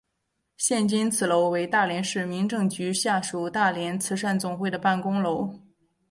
[0.57, 5.55] 现今此楼为大连市民政局下属大连慈善总会的办公楼。